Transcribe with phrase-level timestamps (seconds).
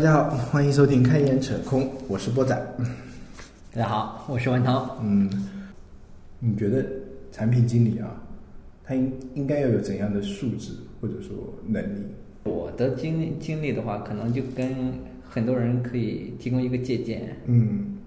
[0.00, 2.56] 大家好，欢迎收听《开眼扯空》，我是波仔。
[3.70, 4.96] 大家好，我是文涛。
[5.02, 5.28] 嗯，
[6.38, 6.82] 你觉得
[7.30, 8.08] 产品经理啊，
[8.82, 12.00] 他应应该要有怎样的素质或者说能力？
[12.44, 14.74] 我的经经历的话，可能就跟
[15.22, 17.36] 很多人可以提供一个借鉴。
[17.44, 17.98] 嗯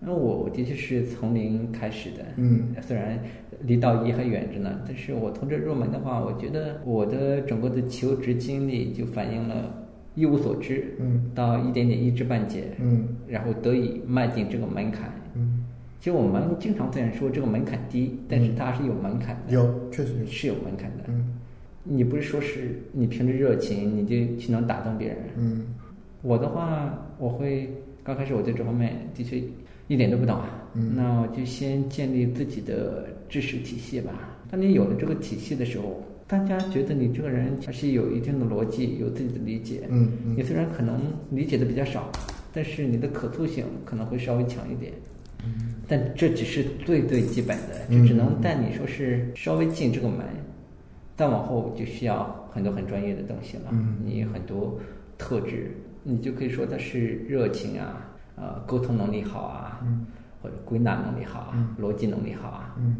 [0.00, 3.22] 那我我的确是从零开始的，嗯虽然
[3.60, 9.81] 离到一还远着呢，但是我从这入门的话，我觉得我的整个的求职经历就反映了
[10.14, 15.10] 一无所知，嗯到一点点一知半解，嗯然后得以迈进这个门槛。
[15.34, 15.64] 嗯，
[16.00, 20.26] 其实我们经常虽然说这个门槛低，但是它是有门槛的，有确实。
[20.26, 21.04] 是有门槛的。
[21.08, 21.38] 嗯
[21.84, 25.18] 你不是说是你凭着热情你就去能打动别人？
[25.36, 25.66] 嗯
[26.22, 27.68] 我的话，我会
[28.04, 29.42] 刚开始我对这方面的确
[29.88, 30.62] 一点都不懂啊。
[30.74, 34.12] 嗯那我就先建立自己的知识体系吧。
[34.48, 39.86] 当你有了这个体系的时候，大家觉得你这个人还是有一定的逻辑，有自己的理解。
[39.90, 42.10] 嗯嗯你虽然可能理解的比较少，
[42.52, 44.92] 但是你的可塑性可能会稍微强一点。
[45.88, 50.24] 但这只是最最基本的，就只能带你说是稍微进这个门，
[51.16, 53.64] 再往后就需要很多很专业的东西了。
[53.72, 54.78] 嗯你很多
[55.18, 55.72] 特质，
[56.04, 60.06] 你就可以说它是热情啊，呃，沟通能力好啊，嗯
[60.40, 62.74] 或者归纳能力好啊，嗯逻辑能力好啊。
[62.78, 62.96] 嗯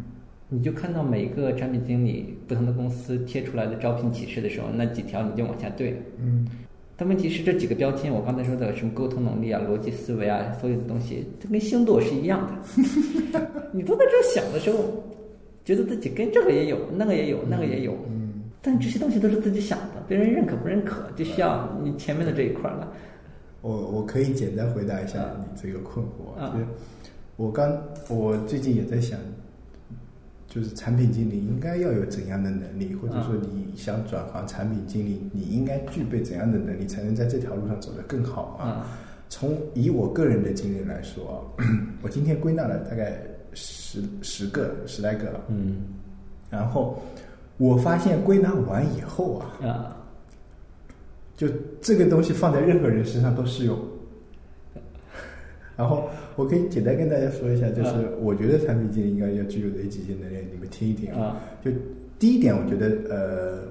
[0.52, 5.96] 你就看到每一个产品经理不同的公司贴出来的招聘启事的时候，那几条你就往下对。
[6.18, 6.46] 嗯
[6.94, 13.40] 但问题是这几个标签，我刚才说的什么沟通能力啊、逻辑思维啊，所有的东西，它跟星座是一样的。
[13.72, 14.78] 你都在这想的时候，
[15.64, 22.92] 觉得自己跟这个也有，那个也有，那个也有，嗯但这些东西都是自己想的，别人认可不认可，就需要你前面的这一块了。
[23.62, 26.38] 我我可以简单回答一下你这个困惑。
[26.38, 26.66] 啊就是
[27.36, 29.18] 我刚我最近也在想，
[30.54, 38.68] 就是产品经理应该要有怎样的能力，或者说你想转行产品经理，你应该具备怎样的能力，才能在这条路上走得更好啊？
[38.68, 38.86] 啊
[39.30, 41.64] 从以我个人的经历来说啊，
[42.04, 43.18] 我今天归纳了大概
[43.54, 45.76] 十十个十来个了，嗯
[46.50, 47.02] 然后
[47.56, 49.96] 我发现归纳完以后啊，啊
[51.34, 51.48] 就
[51.80, 53.78] 这个东西放在任何人身上都适用。
[55.76, 61.22] 然后我可以简单跟大家说一下，就是啊我觉得产品经理应该要具有的几些能力，你们听一听啊。
[61.22, 61.70] 啊就
[62.18, 63.62] 第一点，我觉得呃，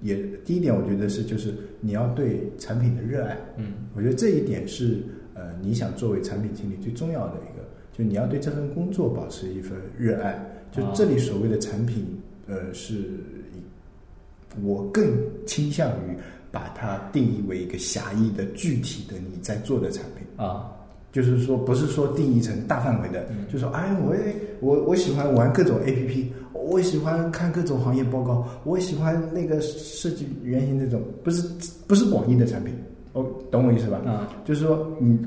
[0.00, 3.36] 也第一点，我觉得是就是你要对产品的热爱。
[3.56, 5.02] 嗯我觉得这一点是
[5.34, 10.44] 呃，你想作为产品经理最重要的一个，就你要对这份工作保持一份热爱。
[10.72, 12.06] 就啊这里所谓的产品，
[12.46, 15.04] 呃，是以我更
[15.46, 16.16] 倾向于
[16.50, 20.26] 把它定义为一个狭义的、具体的你在做的产品。
[20.36, 20.72] 啊
[21.12, 23.46] 就是说，不是说定义成大范围的，嗯。
[23.48, 31.48] 就说哎，我也我我喜欢玩各种 A P P，我喜欢看各种行业报告，我喜欢那个设计原型那种，不是
[31.88, 32.74] 不是广义的产品，
[33.12, 33.98] 哦，懂我意思吧？
[34.06, 34.28] 啊。
[34.44, 35.18] 就是说你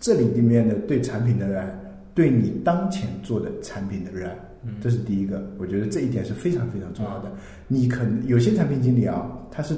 [0.00, 1.80] 这里里面的对产品的热爱，
[2.14, 4.74] 对你当前做的产品的热爱，嗯。
[4.80, 7.30] 这是第一个，我觉得这一点是非常非常重要的。
[7.68, 9.76] 你可能有些产品经理啊，他是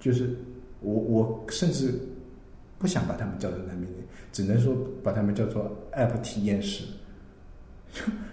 [0.00, 0.30] 就是
[0.80, 1.92] 我我甚至
[2.78, 4.01] 不想把他们叫做产品经理，
[4.32, 6.84] 只能说把他们叫做 App 体验师。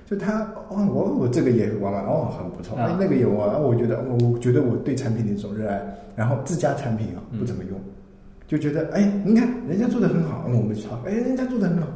[0.06, 7.78] 就 就他哦，我我这个也玩玩哦，很不错，哎啊，那个也玩，哦我觉得我我觉得我对产品的一种热爱，然后自家产品啊不怎么用，
[8.48, 11.88] 就觉得哎，你看人家做的很好，我们抄，哎，人家做的很好，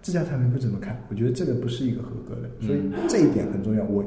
[0.00, 4.02] 自家产品不怎么看，我觉得这个不是一个合格的，所以这一点很重要，我，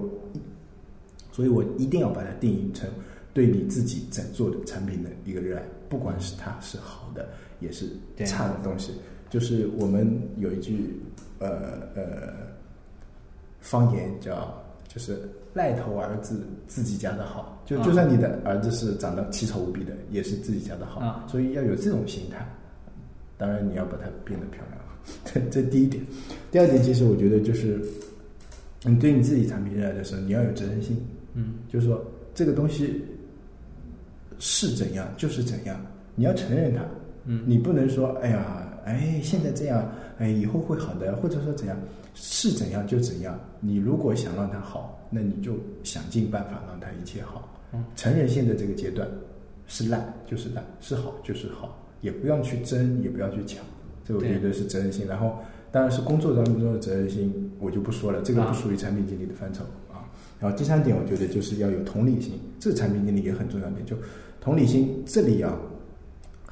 [1.31, 2.90] 所以我一定要把它定义成
[3.31, 7.85] 对你自己在做的产品的一个热爱，不管是它是好的，也是
[8.16, 8.25] 对。
[8.25, 8.94] 差的东西，
[9.34, 10.08] 就是我们
[10.38, 10.94] 有一句
[11.40, 11.50] 呃
[11.96, 12.34] 呃
[13.62, 17.84] 方言叫就是赖头儿子自己家的好，就啊。
[17.84, 21.26] 就算你的儿子是长得奇丑无比的，也是自己家的好，啊。
[21.28, 22.47] 所以要有这种心态。
[23.35, 24.80] 当然你要把它变得漂亮，
[25.26, 26.03] 这这第一点。
[26.52, 27.84] 第二点，其实我觉得就是
[28.84, 31.03] 你对你自己产品热爱的时候，你要有责任心，
[31.34, 31.56] 嗯。
[31.68, 32.06] 就是说
[32.36, 33.03] 这个东西
[34.38, 35.76] 是怎样就是怎样，
[36.14, 36.86] 你要承认它，
[37.26, 37.44] 嗯。
[37.47, 41.78] 你不能说哎呀，哎现在这样，哎以后会好的，或者说怎样
[42.14, 43.40] 是怎样就怎样。
[43.59, 45.53] 你如果想让他好，那你就
[45.84, 47.50] 想尽办法让他一切好。
[47.74, 49.08] 嗯成人性的这个阶段
[49.66, 53.64] 是烂就是烂，是好就是好，也不要去争，也不要去抢，
[54.06, 55.08] 这我觉得是责任心。
[55.08, 55.40] 然后
[55.72, 60.06] 当然是工作当中的责任心，我就不说了，这个不啊属于产品经理的范畴啊。
[60.40, 63.86] 然后第三点，我觉得就是要有同理心，这个产品经理也很重要一点。
[63.86, 63.96] 就
[64.40, 65.58] 同理心这里啊，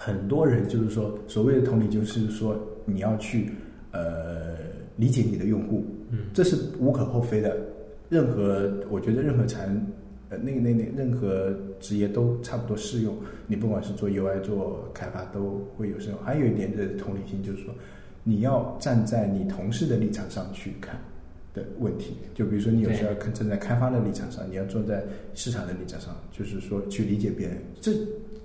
[0.04, 3.52] 很多人就是说，所谓的同理，就是说你要去
[3.92, 4.58] 呃
[4.98, 7.56] 理解你的用户，嗯这是无可厚非的。
[8.10, 9.70] 任何我觉得任何产
[10.30, 13.16] 呃，那个那那任何职业都差不多适用。
[13.46, 16.18] 你不管是做 UI 做开发都会有适用。
[16.24, 17.72] 还有一点的同理心，就是说
[18.24, 21.00] 你要站在你同事的立场上去看
[21.54, 22.18] 的问题。
[22.34, 25.04] 就比如说你有时候要站在开发的立场上，你要坐在
[25.36, 27.58] 市场的立场上，就是说去理解别人。
[27.80, 27.92] 这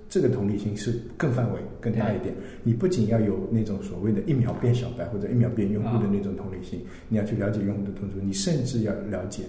[0.09, 2.33] 这个同理心是更范围更大一点。
[2.63, 9.43] 你不仅要有那种所谓的一秒变小白或者一秒变用户的那种同理心，你要去了解用户的痛处，你甚至要了解、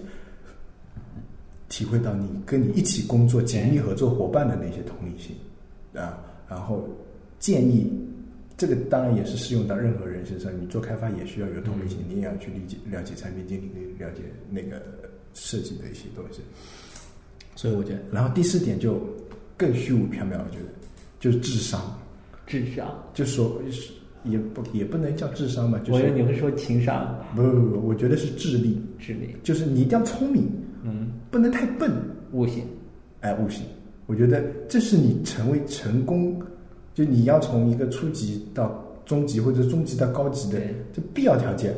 [1.69, 5.33] 体会到你跟你一起工作、紧密合作伙伴的那些同理心
[5.93, 6.19] 啊。
[6.49, 6.89] 然后
[7.39, 7.89] 建议，
[8.57, 10.51] 这个当然也是适用到任何人身上。
[10.59, 14.81] 你做开发也需要有同理心，你也要去理解、了解产品经理，了解那个
[15.33, 16.41] 设计的一些东西。
[17.55, 18.99] 所以我觉得，然后第四点就。
[19.59, 20.71] 更虚无缥缈，我觉得
[21.19, 21.81] 就是智商，
[22.47, 22.87] 智商。
[23.13, 23.91] 就说是
[24.23, 29.35] 也不也不能叫智商吧，就是你会说情商，不不不，我觉得是智力，智力。
[29.43, 30.49] 就是你一定要聪明，
[30.83, 31.91] 嗯，不能太笨，
[32.31, 32.63] 悟性，
[33.19, 33.65] 哎，悟性，
[34.05, 36.41] 我觉得这是你成为成功，
[36.93, 40.57] 就你要从一个初级到中级或者中级到高级的
[40.93, 41.75] 这必要条件。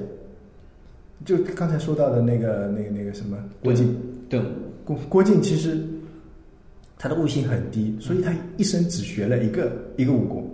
[1.25, 3.97] 就刚才说到的那个那个那个什么郭靖，
[4.29, 4.39] 对，
[4.85, 5.83] 郭郭靖其实。
[7.01, 10.47] 他的悟性很低，所以他一生只学了一个一个武功，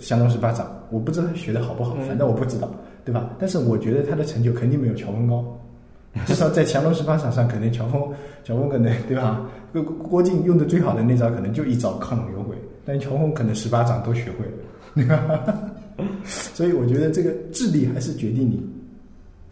[0.00, 0.68] 降龙十八掌。
[0.90, 2.68] 我不知道他学的好不好，反正我不知道，
[3.04, 3.30] 对吧？
[3.38, 5.56] 但是我觉得他的成就肯定没有乔峰高，
[6.26, 8.02] 至少在降龙十八掌上，可能乔峰
[8.42, 9.48] 乔峰可能对吧？
[9.72, 14.52] 郭郭靖用的最好的那招可能就一招亢龙有悔，但乔峰可能十八掌都学会了，
[14.96, 15.72] 对吧？
[16.26, 18.60] 所以我觉得这个智力还是决定你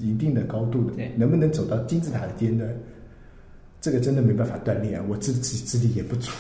[0.05, 2.69] 一定的高度的，能不能走到金字塔的尖端。
[3.83, 6.31] 这个真的没办法锻炼，我自己智力也不足，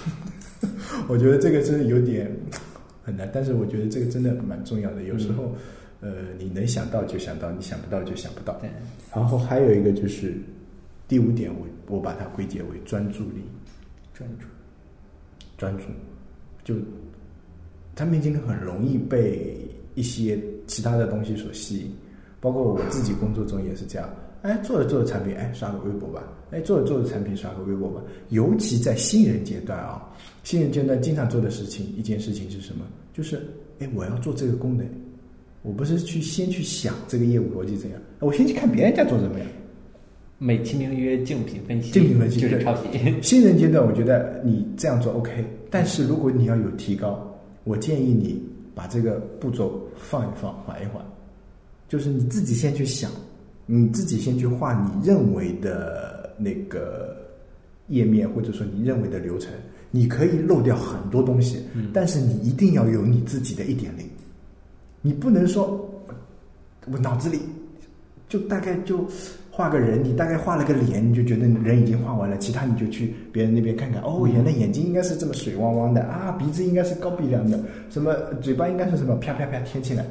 [1.09, 2.31] 我觉得这个真的有点
[3.03, 3.29] 很难。
[3.35, 5.03] 但是我觉得这个真的蛮重要的。
[5.03, 5.53] 有时候，
[6.00, 8.59] 呃，你能想到就想到，你想不到就想不到。
[9.12, 10.35] 然后还有一个就是
[11.09, 11.67] 第五点，我
[11.97, 13.43] 我把它归结为专注力。
[14.15, 14.47] 专注，
[15.59, 15.85] 专注，
[16.62, 16.77] 就
[17.97, 19.56] 产品经理很容易被
[19.97, 21.93] 一些其他的东西所吸引，
[22.41, 24.09] 包括我自己工作中也是这样。
[24.43, 26.23] 哎，做着做着产品，哎，刷个微博吧。
[26.50, 28.03] 哎，做着做着产品，刷个微博吧。
[28.31, 30.03] 尤其在新人阶段啊，
[30.43, 32.85] 新人阶段经常做的事情，一件事情是什么？
[33.15, 33.41] 就是，
[33.79, 34.87] 哎，我要做这个功能，
[35.62, 39.49] 我不是去先去想这个业务逻辑怎样，我先去看别人家做怎么样。
[40.39, 43.23] 美其名曰竞品分析，竞品分析就是抄袭。
[43.23, 48.43] 新人阶段，我觉得你这样做 OK，但是如果你要有提高，我建议你
[48.75, 51.00] 把这个步骤放一放，缓一缓，
[51.89, 53.09] 就是你自己先去想。
[53.75, 57.17] 你自己先去画你认为的那个
[57.87, 59.51] 页面，或者说你认为的流程，
[59.91, 64.07] 你可以漏掉很多东西，但是你一定要有你自己的一点零。
[65.01, 65.91] 你不能说
[66.87, 67.39] 我脑子里
[68.29, 69.09] 就大概就
[69.51, 74.03] 画个人，你大概画了个脸，你就觉得人已经画完了，其他你就去别人那边看看。
[74.03, 77.59] 哦，原来眼睛应该是这么水汪汪的啊，鼻子应该是高鼻梁的，
[77.89, 80.05] 什么嘴巴应该是什么啪啪啪贴起来。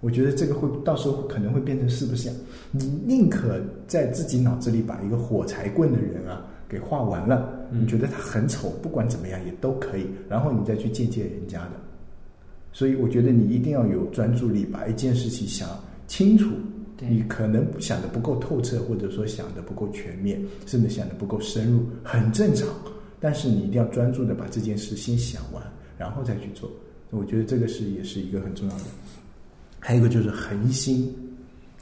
[0.00, 2.32] 我觉得这个会到时候可能会变成四不像，
[2.70, 11.72] 你宁可在自己脑子里把一个火柴棍的人啊给画完了，你觉得他很丑，不管怎么样也都可以，然后你再去借鉴人家的。
[12.72, 15.68] 所以我觉得你一定要有专注力，把一件事情想
[16.06, 16.48] 清楚。
[17.00, 22.68] 你可能想的不够透彻，或者说想的不够全面，甚至想的不够深入，很正常。
[23.20, 25.62] 但是你一定要专注的把这件事先想完，
[25.96, 26.68] 然后再去做。
[27.10, 28.82] 我觉得这个是也是一个很重要的。
[29.88, 31.10] 还有一个就是恒心，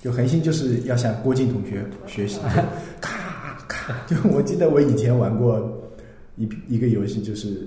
[0.01, 2.39] 就恒心就是要向郭靖同学学习，
[3.01, 4.07] 咔咔。
[4.07, 5.77] 就我记得我以前玩过
[6.37, 7.67] 一一个游戏，就是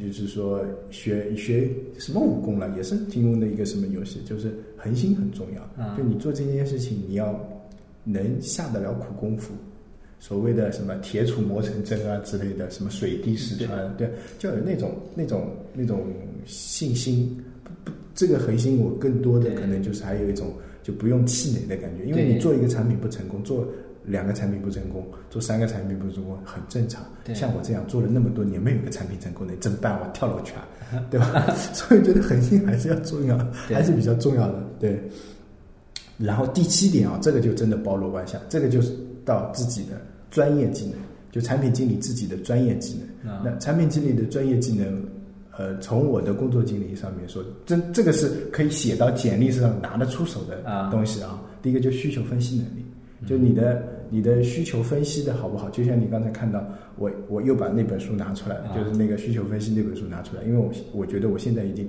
[0.00, 5.94] 就是说学学什么武功了，也是金庸的一个什么游戏，就是恒心很重要。
[5.98, 7.38] 就你做这件事情，你要
[8.04, 9.52] 能下得了苦功夫，
[10.18, 16.06] 所谓的什么铁杵磨成针啊之类的，什么水滴石穿，对，就有那种那种那种
[16.46, 17.38] 信心。
[18.18, 23.64] 这个核心，我更多的可能就是还有一种就不用气馁的感觉，因为你做一个产品不成功，做
[24.04, 27.00] 两个产品不成功，做三个产品不成功，很正常。
[27.32, 29.96] 像我这样做了那么多年，没有一个产品成功的，怎么办？
[30.00, 30.66] 我跳楼去啊，
[31.12, 31.54] 对吧？
[31.72, 34.66] 所以觉得核心还是要重要，还是比较重要的。
[34.80, 35.00] 对。
[36.18, 38.92] 然后第七点啊，这个就真的包罗万象，这个就是
[39.24, 39.90] 到自己的
[40.28, 40.94] 专业技能，
[41.30, 43.44] 就产品经理自己的专业技能。
[43.44, 45.06] 那产品经理的专业技能。
[45.58, 51.42] 呃，从我的工作经历上面说，这这个是可以写到简历上拿得出手的东西啊。
[51.60, 52.84] 第一个就需求分析能力，
[53.26, 55.68] 就你的你的需求分析的好不好？
[55.70, 56.64] 就像你刚才看到，
[56.96, 61.88] 我我又把那本书拿出来了，就是那个需求分析那本书拿出来，因为我我觉得我现在已经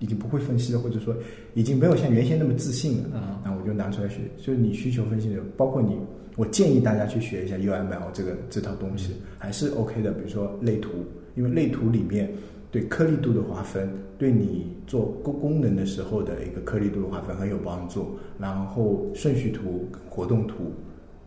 [0.00, 1.16] 已经不会分析了，或者说
[1.54, 3.40] 已经没有像原先那么自信了。
[3.44, 5.96] 那我就拿出来学，就是你需求分析的，包括你
[6.34, 10.10] 我建议大家去学一下 UML 这个这套东西，还是 OK 的。
[10.10, 10.90] 比如说类图，
[11.36, 12.28] 因为类图里面
[12.76, 18.18] 对颗粒度的划分，对你做功功能的时候的一个颗粒度的划分很有帮助。
[18.38, 20.74] 然后顺序图、活动图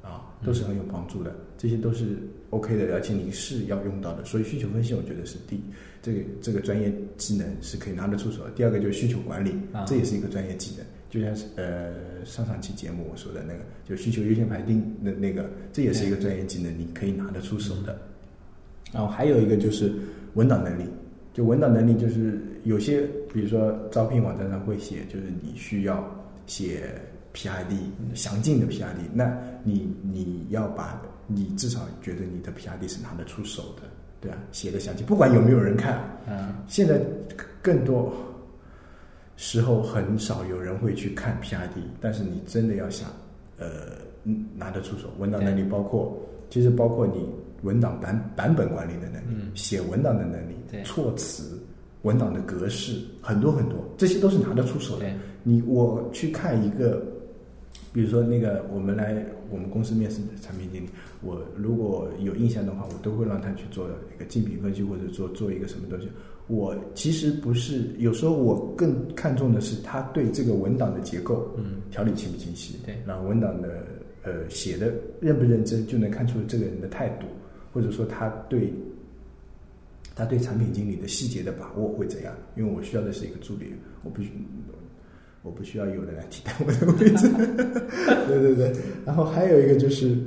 [0.04, 2.18] 啊，都是很有帮助的，这些都是
[2.52, 4.24] OK 的，而且你是要用到的。
[4.26, 5.60] 所以需求分析，我觉得是第
[6.04, 8.52] 这个这个专业技能是可以拿得出手的。
[8.52, 9.56] 第二个就是需求管理，
[9.88, 10.86] 这也是一个专业技能。
[11.10, 18.00] 就像是呃上上期节目我说的那个，就需求优先排定的那个，这也是一个专业技能，你可以拿得出手的。
[18.92, 19.92] 然后还有一个就是
[20.36, 20.84] 文档能力，
[21.34, 23.02] 就文档能力就是有些，
[23.34, 26.04] 比如说招聘网站上会写，就是你需要
[26.48, 26.84] 写
[27.34, 27.76] PID
[28.14, 33.84] 详尽的 PID，那你你要把你至少觉得你的 PID 是拿得出手的，
[34.20, 37.00] 对啊，写的详尽，不管有没有人看，嗯，现在
[37.62, 38.14] 更多。
[39.42, 41.70] 时候很少有人会去看 PID，
[42.02, 43.08] 但是你真的要想，
[43.58, 43.96] 呃，
[44.58, 46.20] 拿得出手，文档能力包括，
[46.50, 47.26] 其实包括你
[47.62, 51.58] 文档版版本管理的能力，写文档的能力，措辞，
[52.04, 55.06] 文档的格式，很多很多，这些都是拿得出手的。
[55.44, 57.02] 你我去看一个，
[57.94, 60.90] 比如说那个我们来我们公司面试的产品经理，
[61.22, 66.08] 我如果有印象的话，我都会让他去做一个竞品分析，或者做做一个什么东西。
[66.48, 73.86] 我其实不是，有时候我更看重的是他对这个文档的结构，嗯，条理清不清晰，对，然后文档的
[74.24, 77.28] 呃写的认不认真，就能看出这个人的态度，
[77.74, 78.74] 或者说他对，
[80.16, 82.34] 他对产品经理的细节的把握会怎样？
[82.56, 83.74] 因为我需要的是一个助理，
[84.04, 84.32] 我不需，
[85.44, 87.30] 我不需要有人来替代我的位置，
[88.28, 88.74] 对对对，
[89.06, 90.18] 然后还有一个就是。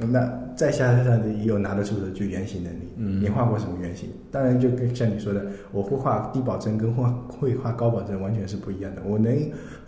[0.00, 2.84] 那再下下的也有拿得出的就原型能力。
[2.98, 4.08] 嗯，你画过什么原型？
[4.30, 9.02] 当然就跟像你说的，我会画低保真跟画会画高保真完全是不一样的。
[9.04, 9.36] 我能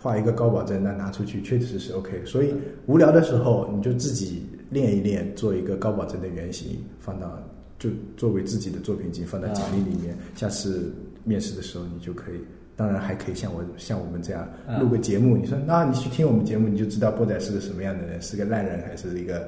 [0.01, 2.25] 画一个高保真，那拿出去确实是 OK。
[2.25, 2.53] 所以
[2.87, 7.37] 无聊的时候你就自己练一练，做一个高保真的原型，放到
[7.77, 10.17] 就作为自己的作品集放到简历里面。
[10.35, 10.91] 下次
[11.23, 12.35] 面试的时候你就可以。
[12.75, 14.49] 当然还可以像我像我们这样
[14.79, 15.37] 录个节目。
[15.37, 19.47] 你说那你去听我们节目，你就知道波仔是个什么样的人，是个烂人还是一个。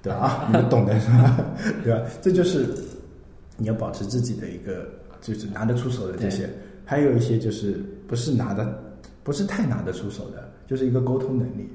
[0.00, 0.44] 对吧？
[0.46, 1.44] 你们懂的是吧？
[1.82, 2.06] 对吧？
[2.22, 2.66] 这就是
[3.56, 4.86] 你要保持自己的一个，
[5.20, 6.48] 就是拿得出手的这些。
[6.84, 8.80] 还有一些就是不是拿的，
[9.24, 11.68] 不是太拿得出手的，就是一个沟通能力。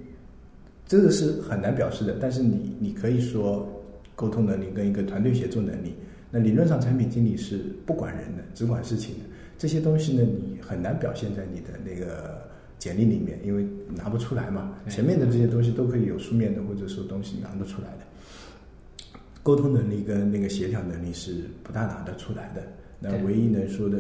[0.86, 3.68] 这个是很难表示的，但是你你可以说
[4.16, 5.94] 沟通能力跟一个团队协作能力。
[6.30, 9.22] 那理论上，产品经理是不管人的，只管事情的。
[9.58, 12.42] 这些东西呢，你很难表现在你的那个
[12.80, 14.75] 简历里面，因为拿不出来嘛。
[14.90, 19.12] 前面的这些东西都可以有书面的，或者说东西拿得出来的。
[19.44, 22.63] 沟通能力跟那个协调能力是不大拿得出来的。
[23.00, 24.00] 那唯一能说的，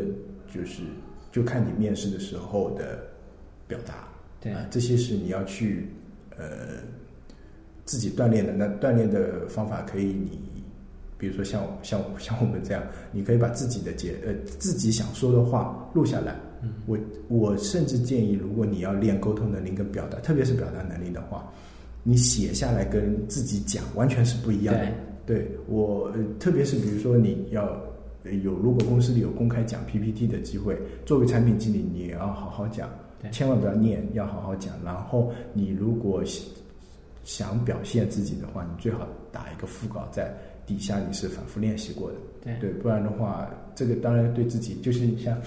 [0.53, 0.81] 就是
[1.31, 3.03] 就看你面试的时候的
[3.67, 4.07] 表达。
[4.41, 5.87] 对啊，这些是你要去
[6.37, 6.77] 呃
[7.85, 8.53] 自己锻炼的。
[8.53, 10.39] 那锻炼的方法可以，你
[11.17, 16.35] 比如说像像像我们这样，你可以把自己的节呃自己想说的话录下来。
[16.61, 16.97] 嗯，我
[17.27, 21.51] 我甚至建议，如果你要练沟通能力跟表达，特别是表达能力的话，
[22.03, 24.87] 你写下来跟自己讲完全是不一样的。
[25.25, 27.65] 对我，特别是比如说你要
[28.43, 32.89] 有，如果公司里有公开讲 PPT 的机会，作为产品经理，你也要好好讲，
[33.31, 34.73] 千万不要念，要好好讲。
[34.83, 36.23] 然后你如果
[37.23, 40.33] 想表现自己的话，你最好打一个副稿在
[40.65, 42.17] 底下，你是反复练习过的，
[42.59, 45.37] 对，不然的话，这个当然对自己就是像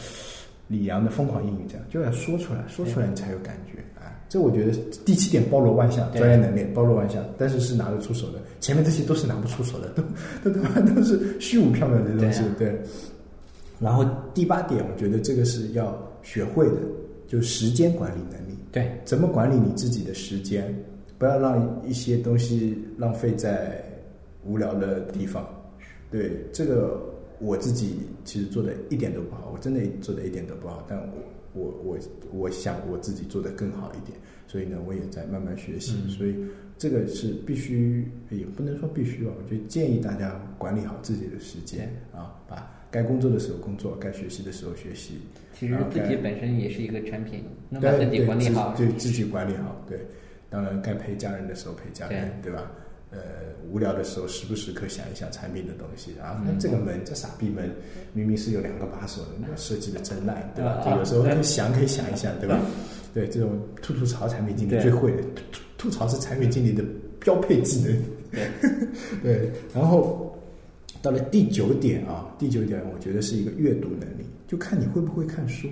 [0.68, 4.12] 李阳的疯狂英语这样，就要说出来，说出来你才有感觉啊。
[4.28, 4.73] 这我觉得
[5.04, 8.40] 第七点包罗万象，专业能力包罗万象，但是是拿得出手的。
[8.61, 10.02] 前面这些都是拿不出手的，都
[10.50, 12.42] 都都都是虚无缥缈的东西。
[12.59, 12.76] 对。
[13.78, 14.04] 然后
[14.35, 16.76] 第八点，我觉得这个是要学会的，
[17.26, 18.56] 就时间管理能力。
[18.73, 20.75] 对，怎么管理你自己的时间？
[21.18, 23.83] 不要让一些东西浪费在
[24.45, 25.47] 无聊的地方。
[26.11, 27.00] 对，这个
[27.38, 31.06] 我自己其实做的一点都不好，我真的做的一点都不好，但我。
[31.59, 31.99] 我我
[32.35, 35.95] 我想我自己做的更好一点，所以呢，我也在慢慢学习。
[36.06, 36.35] 所以
[36.76, 39.33] 这个是必须，也不能说必须吧。
[39.35, 45.21] 我就建议大家管理好自己的时间啊，把该工作的时候工作，该学习的时候学习。
[45.53, 49.85] 其实自己本身也是一个产品，能把自己管理好，对自己管理好。
[49.87, 50.00] 对，
[50.49, 52.73] 当然该陪家人的时候陪家人，对吧？
[53.11, 53.19] 呃，
[53.71, 56.43] 无聊的时候，时不时刻想一想产品的东西啊。
[56.43, 57.71] 那这个门，这傻逼门，
[58.15, 60.81] 明明是有两个把手的，那设计的真烂，对吧？
[60.83, 62.59] 就有时候想可以想一想，对吧？
[63.12, 65.23] 对，这种吐吐槽产品经理最会的，
[65.53, 66.83] 吐吐槽是产品经理的
[67.21, 68.03] 标配技能。
[69.23, 70.35] 对， 然后
[71.07, 75.69] 到了第九点啊，第九点我觉得是一个阅读能力，就看你会不会看书，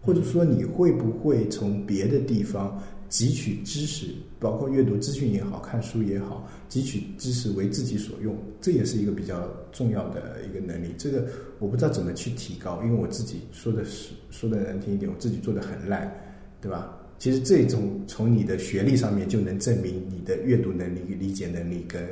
[0.00, 4.06] 或者说你会不会从别的地方汲取知识，
[4.40, 10.94] 包括阅读资讯也好看书也好，汲取知识为自己所用，这也是一个比较重要的一个能力。
[10.96, 11.28] 这个
[11.58, 16.10] 我不知道怎么去提高，因为我自己说的是说的难听一点，我自己做的很烂，
[16.58, 16.98] 对吧？
[17.18, 22.02] 其实这种从你的学历上面就能证明你的阅读能力、理解能力跟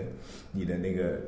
[0.53, 1.19] 你的那个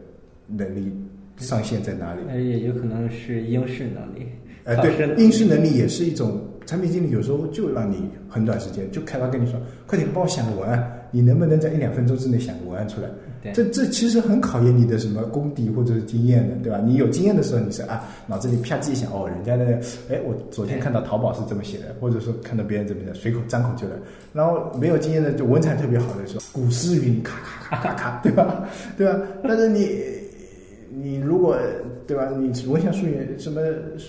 [0.47, 0.93] 能力
[1.39, 2.21] 上限在哪里。
[2.29, 4.27] 呃，也有可能是应试能力。
[4.65, 13.09] 呃，对，应试能力也是一种产品经理，有时候就让你很短时间就开发跟你说，快点帮我想个文案，你能不能在一两分钟之内想个文案出来？
[13.53, 16.81] 这这其实很考验你的什么功底或者是经验的，对吧？
[16.83, 23.93] 你有经验的时候，你是啊，脑子里啪叽一想，哦，人家的，哎，我昨天看到淘宝是这么写的，或者说看到别人怎么写，随口张口就来。
[24.33, 28.67] 然后没有经验的，就文采特别好的时候，古诗云咔咔咔咔咔，对吧？
[28.97, 29.21] 对吧？
[29.43, 29.91] 但是你
[30.95, 31.59] 你如果
[32.07, 32.31] 对吧？
[32.31, 33.61] 你文献素养什么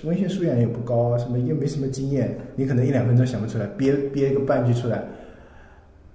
[0.03, 5.03] 文献素养也不高，什么又没什么经验，你可能一两分钟想不出来，憋憋一个半句出来，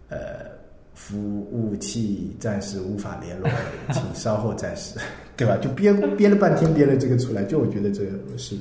[0.09, 0.51] 呃。
[0.93, 3.49] 服务器暂时无法联络，
[3.91, 4.99] 请稍后再试，
[5.35, 5.57] 对吧？
[5.57, 8.55] 就憋憋了半天，憋了这个出来，就我觉得这个是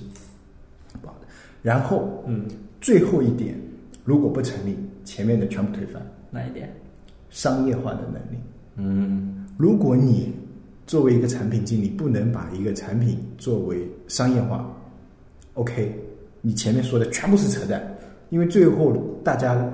[1.02, 1.28] 不好的。
[1.62, 2.46] 然后，嗯，
[2.80, 3.54] 最后一点，
[4.06, 6.02] 如果不成立，前面的全部推翻。
[6.32, 6.74] 哪一点？
[7.30, 8.40] 商业化的能力。
[8.78, 10.34] 嗯，如果你
[10.90, 14.76] 作为一个产品经理，不能把一个产品作为商业化
[15.54, 15.94] ，OK，
[16.42, 17.80] 你前面说的全部是扯淡，
[18.32, 19.72] 因为最后大家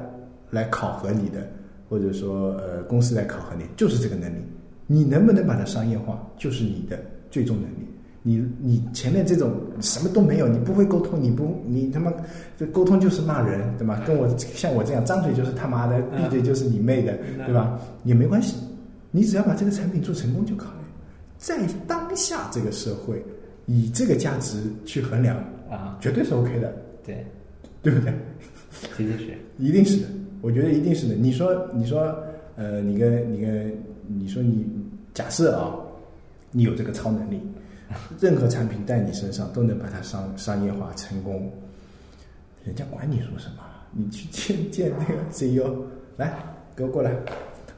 [0.49, 1.49] 来考核你的。
[1.87, 4.39] 或者说，呃，公司来考核你，就是这个能力，
[4.87, 7.87] 你能不能把它商业化，就是你的最终能力。
[8.23, 12.11] 你你前面这种什么都没有，你不会沟通，你不你他妈
[12.57, 14.01] 这沟通就是骂人，对吧？
[14.05, 17.79] 跟我像我这样张嘴就是他妈的，闭嘴就是你妹的，对吧？
[18.03, 18.55] 也没关系，
[19.11, 20.84] 你只要把这个产品做成功就可以。
[21.45, 23.23] 在当下这个社会，
[23.67, 25.37] 以这个价值去衡量
[25.69, 27.23] 啊，绝对是 OK 的，对，
[27.83, 28.11] 对不对？
[28.97, 30.07] 一定是，一定是的。
[30.41, 31.13] 我觉得一定是的。
[31.13, 32.17] 你说，你说，
[32.55, 33.71] 呃，你跟你跟
[34.07, 34.65] 你说，你
[35.13, 35.75] 假设啊，
[36.49, 37.39] 你有这个超能力，
[38.19, 41.53] 任何产品在你身上都能把它商商业化成功，
[42.63, 43.61] 人家管你说什么？
[43.91, 45.75] 你去见见那个 CEO，
[46.17, 46.33] 来，
[46.75, 47.15] 给我过来，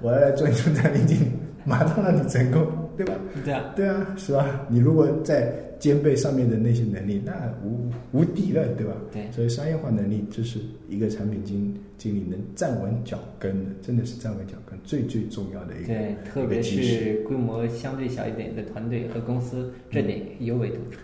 [0.02, 1.32] 我要来做你的产品经理，
[1.66, 2.66] 马上让你成功，
[2.98, 3.14] 对吧？
[3.46, 4.66] 对啊，对啊，是吧？
[4.68, 7.32] 你如果在兼备上面的那些能力，那
[7.64, 8.94] 无无敌了，对吧？
[9.12, 15.88] 对，所以商业化能力就是一个产品经经理能站稳脚跟的，真的是站稳脚跟最最重要的一个。
[15.88, 21.00] 对，特别是规模相对小一点的团队和公司，这点尤为突出。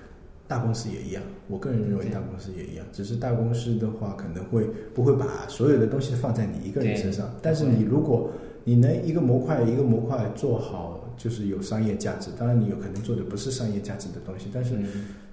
[0.47, 8.29] 大公司也一样，我个人认为大公司也一样，只是大公司的话可能会不会把所有的东西放在你一个人身上，但是你如果
[8.63, 10.99] 你能一个模块一个模块做好。
[11.17, 14.75] 就是有商业价值，当然你有可能做的不是商业价值的东西，但是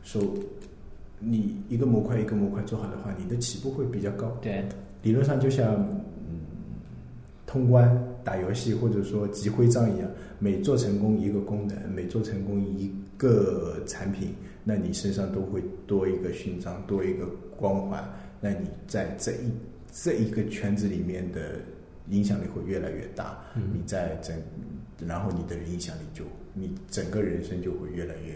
[0.03, 0.23] 说
[1.19, 4.37] 你一个模块一个模块做好的话，你的起步会比较高。
[4.41, 4.65] 对，
[5.03, 5.75] 理论上就像
[6.29, 6.41] 嗯
[7.47, 7.91] 通关
[8.25, 18.03] 打游戏或者说集徽章一样，每做成功一个功能，每做成功一个产品，那你身上都会多一个勋章，多一个光环，
[18.41, 19.51] 那你在这一
[19.93, 21.57] 这一个圈子里面的
[22.09, 23.39] 影响力会越来越大。
[23.55, 24.35] 你在整。
[25.07, 28.35] 然后你的影响力就，你整个人生就会越来越，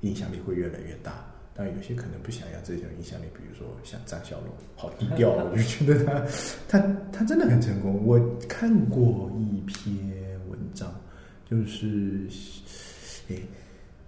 [0.00, 1.24] 影响力会越来越大。
[1.54, 8.04] 但有些可能不想要这种影响力，比如说像张小龙，好低调，我就觉得他，他他真的很成功。
[8.04, 9.94] 我看过一篇
[10.48, 10.92] 文章，
[11.48, 12.28] 就是，
[13.28, 13.42] 诶。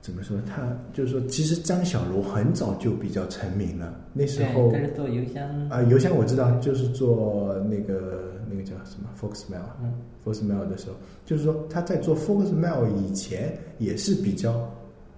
[0.03, 0.39] 怎么说？
[0.47, 3.93] 他就是说，其实张小龙很早就比较成名了。
[4.13, 9.93] 那时候开始做邮箱啊，邮箱我知道，就是做那个那个叫什么 Foxmail，嗯
[10.25, 14.71] ，Foxmail 的时候，就是说他在做 Foxmail 以前也是比较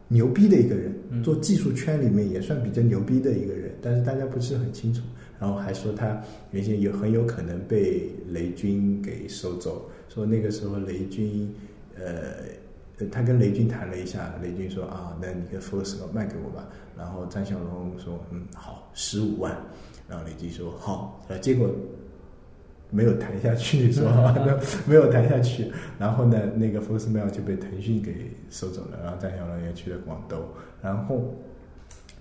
[0.09, 5.03] 牛逼的一个人，做技术圈里面也算比较牛逼的一个人，但是大家不是很清楚。
[5.39, 11.53] 然后还说他原先有很有可能被雷军给收走，说那个时候雷军
[11.97, 12.05] 呃。
[13.13, 16.69] 他跟雷军谈了一下，雷军说啊，那你跟 Fox 卖给我吧。
[16.97, 19.57] 然后张小龙说，嗯，好，十五万。
[20.09, 21.71] 然后雷军说好，呃，结果
[22.91, 24.35] 没有谈下去， 是吧
[24.87, 25.71] 没有谈下去。
[25.99, 28.99] 然后呢，那个 Fox Mail 就被腾讯给收走了。
[29.03, 30.39] 然后张小龙也去了广东。
[30.83, 31.35] 然后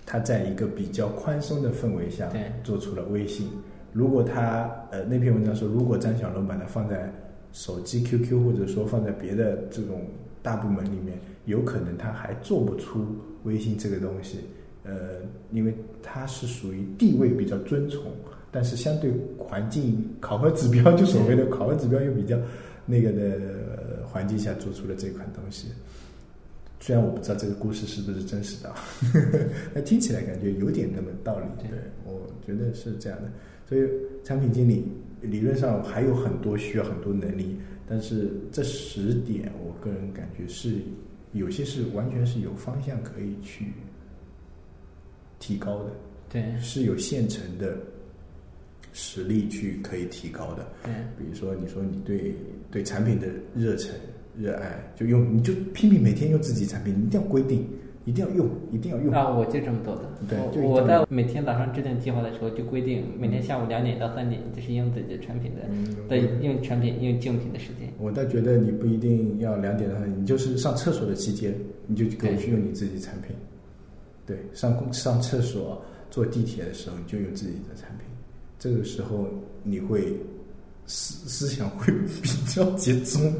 [0.05, 2.29] 他在一个比较宽松的氛围下，
[2.63, 3.49] 做出了微信。
[3.93, 7.11] 如果他呃那篇文章说，如果张小龙把它放在
[7.51, 10.01] 手机 QQ，或者说放在别的这种。
[10.43, 13.05] 大部门里面有可能他还做不出
[13.43, 14.45] 微信这个东西，
[14.85, 14.93] 呃，
[15.51, 18.03] 因为他是属于地位比较尊崇，
[18.51, 22.37] 但是相对环境考核指标，就所谓的考核指标又比较
[22.85, 25.67] 那个的环境下做出了这款东西。
[26.79, 28.73] 虽然我不知道这个故事是不是真实的，
[29.73, 31.45] 那听起来感觉有点那么道理。
[31.59, 33.29] 对对，我觉得是这样的。
[33.67, 33.81] 所以
[34.23, 34.85] 产品经理
[35.19, 37.57] 理论上还有很多需要很多能力，
[37.87, 40.75] 但是这十点，我个人感觉是
[41.33, 43.73] 有些是完全是有方向可以去
[45.39, 45.91] 提高的，
[46.29, 47.75] 对是有现成的
[48.97, 50.67] 实力去可以提高的。
[50.83, 52.35] 对比如说，你说你对
[52.71, 53.93] 对产品的热忱、
[54.35, 57.63] 热爱，就用你就拼命每天用自己产品，你一定要规定，
[58.05, 59.13] 一定要用，一定要用。
[59.13, 60.01] 啊，我就这么做的。
[60.27, 67.87] 对就我在每天早上制定计划的时候，就规定每天下午两点到三点就是用自己的产品的嗯的用产品用竞品的时间。
[67.99, 71.53] 我倒觉得你不一定要两点到三点，你就是上厕所的期间，
[71.85, 73.35] 你就给我对去用你自己产品。
[74.25, 78.06] 对，上公上厕所、坐地铁的时候，你就用自己的产品。
[78.59, 79.27] 这个时候
[79.63, 80.13] 你会
[80.85, 83.33] 思思想会比较集中，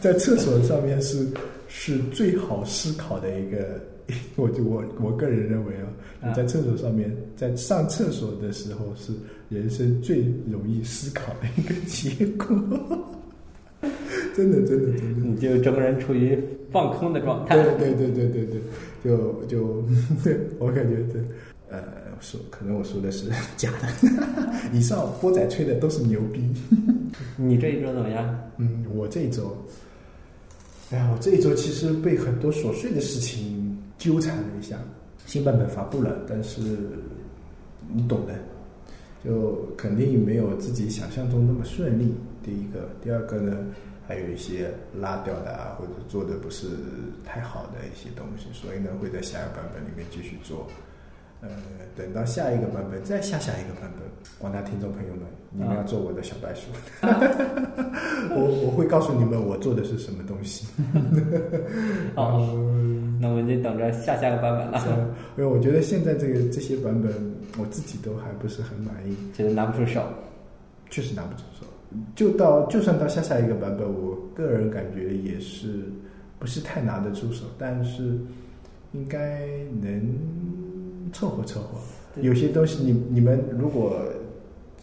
[0.00, 1.26] 在厕所上面是
[1.68, 3.80] 是最好思考的一个。
[4.36, 5.84] 我就我我个人认为啊，
[6.22, 9.12] 啊你在厕所上面，在上厕所的时候是
[9.50, 12.56] 人生最容易思考的一个结果。
[14.34, 15.26] 真的，真的，真的。
[15.28, 17.54] 你就整个人处于放空的状态。
[17.54, 18.60] 对对对对对对，
[19.04, 19.84] 就就
[20.24, 21.18] 对 我感觉这
[21.70, 21.82] 呃
[22.20, 23.88] 说可能我说的是 假的，
[24.72, 26.42] 以上波仔吹的都是牛逼。
[27.36, 28.38] 你这一周怎么样？
[28.56, 29.56] 嗯，我这一周，
[30.90, 34.76] 哎呀，我这一周其实被很多琐碎的事情纠缠了一下。
[35.26, 36.60] 新版本发布了，但是
[37.92, 38.34] 你懂的，
[39.22, 42.14] 就肯定没有自己想象中那么顺利。
[42.42, 43.54] 第一个，第二个呢，
[44.06, 46.66] 还有一些拉掉的啊，或者做的不是
[47.24, 50.66] 太好的一些东西，所以呢，会在下一个版本里面继续做。
[51.40, 51.48] 呃，
[51.96, 56.68] 等到下一个版本，再下下一个版本，广大听众朋友们，你们要做我的小白鼠，
[58.34, 60.66] 我我会告诉你们我做的是什么东西。
[62.16, 62.38] 好，
[63.20, 65.14] 那我们就等着下下个版本了。
[65.36, 67.12] 因为我觉得现在这个这些版本，
[67.58, 70.02] 我自己都还不是很满意，觉得拿不出手。
[70.90, 71.66] 确实拿不出手。
[72.14, 75.84] 就到就算到下下一个版本，我个人感觉也是
[76.38, 78.18] 不是太拿得出手，但是
[78.92, 79.46] 应该
[79.80, 80.14] 能
[81.12, 81.78] 凑合凑合。
[82.20, 84.02] 有些东西你你们如果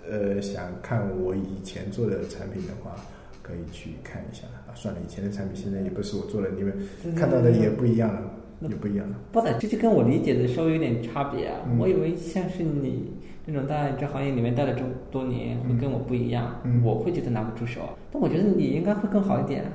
[0.09, 2.95] 呃想看我以前做的产品的话，
[3.41, 4.73] 可以去看一下啊。
[4.73, 6.73] 算了，以前的产品现在也不是我做的，你们
[7.15, 9.15] 看到的也不一样了，也不一样了。
[9.31, 11.61] 不的，这就跟我理解的稍微有点差别啊。
[11.67, 13.13] 嗯我以为像是你
[13.45, 17.81] 这种在这行业里面待了这么多年，会跟我不一样，嗯我会觉得拿不出手。
[18.11, 19.65] 但我觉得你应该会更好一点，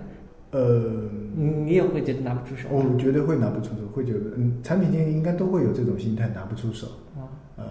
[0.52, 2.68] 呃，你你也会觉得拿不出手。
[2.70, 6.86] 我绝对会拿不出手，会觉得嗯，产品经理应该都会有这种心态，拿不出手。
[7.16, 7.64] 啊，呃，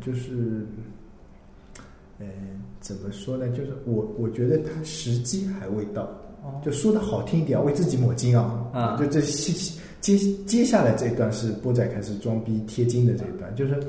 [0.00, 0.66] 就是，
[2.18, 2.26] 呃，
[2.80, 3.48] 怎么说呢？
[3.50, 6.02] 就是我我觉得他时机还未到。
[6.44, 8.68] 哦就说的好听一点，为自己抹金啊！
[8.72, 9.52] 啊就这接
[10.00, 13.80] 接接下来这一段是波仔开始装逼贴金的这一段，就是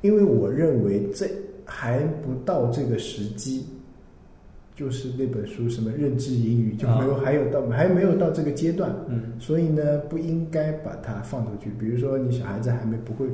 [0.00, 1.30] 因为我认为这
[1.64, 3.64] 还不到这个时机，
[4.74, 11.70] 就是那本书什么认知英语就没有、啊还有到还没有到这个阶段，嗯所以呢不应该把它放出去。
[11.78, 13.26] 比如说你小孩子还没不会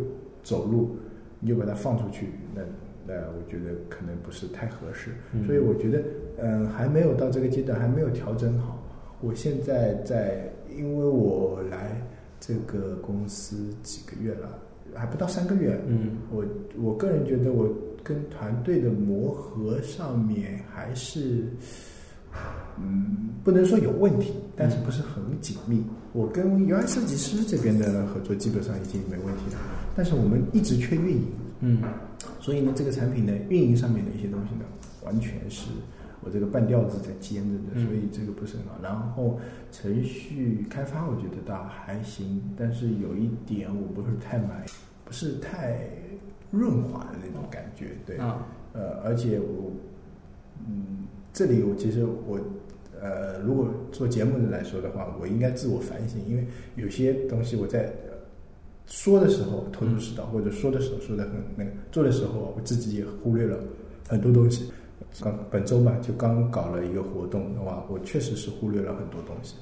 [0.42, 0.96] 走路，
[1.40, 2.62] 你就把它放出去，那
[3.06, 5.10] 那我觉得可能不是太合适。
[5.32, 6.02] 嗯所以我觉得，
[6.38, 8.76] 嗯、还没有到这个阶段，还没有调整好。
[9.22, 12.00] 我现在在，因为我来
[12.38, 14.58] 这个公司几个月了，
[14.94, 16.44] 还不到三个月，嗯我
[16.78, 17.68] 我个人觉得我
[18.02, 21.46] 跟团队的磨合上面还是，
[22.78, 25.82] 嗯，不能说有问题，但是不是很紧密。
[26.12, 29.60] 我跟 UI 设计师这边的合作基本上已经没问题了，
[29.96, 31.26] 但是我们一直缺运营，
[31.60, 31.82] 嗯
[32.40, 34.64] 所以呢，这个产品呢，运营上面的一些东西呢，
[35.04, 35.68] 完全是
[36.22, 38.78] 我这个半吊子在兼着的，嗯所以这个不是很好。
[38.82, 39.38] 然后
[39.70, 44.70] 程序开发我觉得倒还行，但是有一点我不是太满意，
[45.10, 45.76] 不是太
[46.52, 49.72] 润滑的那种感觉，对，啊呃，而且我，
[50.68, 50.98] 嗯，
[51.32, 52.38] 这里我其实我，
[53.02, 56.46] 呃，如果做节目的来说的话，我应该自我反省，因为
[56.76, 58.14] 有些东西我在呃
[58.86, 63.58] 说的时候头头是道，或者说的时候说的很那个，做的时候我自己也忽略了
[64.08, 64.70] 很多东西。
[65.20, 69.56] 刚本周嘛，就刚搞了一个活动的话，我确实是忽略了很多东西。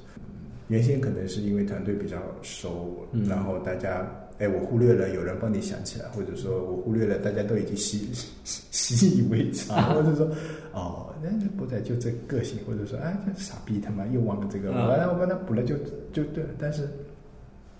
[0.67, 4.07] 原先可能是因为团队比较熟，嗯然后大家，
[4.39, 8.09] 哎，我忽略了有人帮你想起来，或者说我忽略了大家都已经习
[8.45, 10.25] 习习以为常，或者说，
[10.71, 15.75] 哦，那那波仔就这个性，或者说，哎，这傻逼他妈又忘了这个，啊完了我帮他补了就
[16.13, 16.49] 就对了。
[16.57, 16.89] 但是，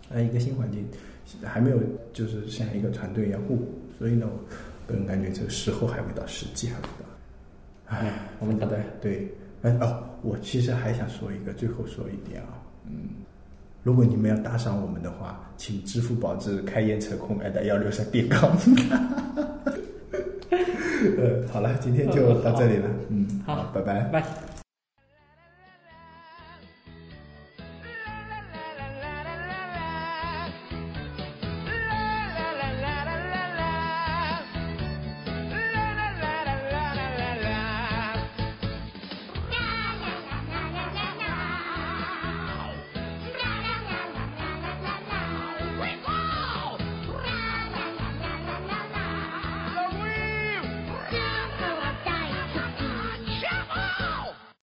[0.10, 0.86] 呃，一个新环境
[1.44, 1.80] 还没有
[2.12, 3.66] 就是像一个团队一样互补，
[3.98, 7.06] 所以呢，我个人感觉这个时候还未到，时机还未到。
[7.86, 13.10] 哎，我们等对对，哎哦，我其实还想说一个，最后说一点啊，嗯，
[13.84, 18.52] 如果你们要打赏我们的话，请支付宝至开烟车控艾特幺六三点 com。
[21.18, 22.90] 呃，好了，今天就到这里了。
[23.10, 24.02] 嗯，好拜拜。
[24.12, 24.24] 拜。